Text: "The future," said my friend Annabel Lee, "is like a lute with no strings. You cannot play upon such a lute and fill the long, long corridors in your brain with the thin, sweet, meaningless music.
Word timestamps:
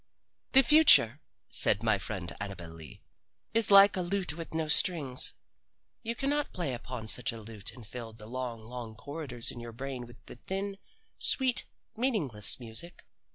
"The 0.53 0.63
future," 0.63 1.21
said 1.47 1.83
my 1.83 1.99
friend 1.99 2.35
Annabel 2.39 2.71
Lee, 2.71 3.03
"is 3.53 3.69
like 3.69 3.95
a 3.95 4.01
lute 4.01 4.33
with 4.33 4.51
no 4.51 4.67
strings. 4.67 5.33
You 6.01 6.15
cannot 6.15 6.53
play 6.53 6.73
upon 6.73 7.07
such 7.07 7.31
a 7.31 7.39
lute 7.39 7.69
and 7.71 7.85
fill 7.85 8.11
the 8.11 8.25
long, 8.25 8.61
long 8.63 8.95
corridors 8.95 9.51
in 9.51 9.59
your 9.59 9.73
brain 9.73 10.07
with 10.07 10.17
the 10.25 10.37
thin, 10.37 10.79
sweet, 11.19 11.67
meaningless 11.95 12.59
music. 12.59 13.05